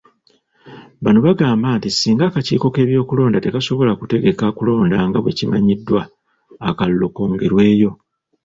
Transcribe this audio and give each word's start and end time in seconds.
Bano 1.03 1.19
bagamba 1.25 1.67
nti 1.77 1.89
singa 1.91 2.23
akakiiko 2.27 2.67
k'ebyokulonda 2.73 3.37
tekasobola 3.41 3.91
kutegeka 3.99 4.45
kulonda 4.57 4.97
nga 5.07 5.19
bwe 5.21 5.33
kumanyiddwa, 5.37 6.01
akalulu 6.67 7.07
kongerweyo. 7.15 7.91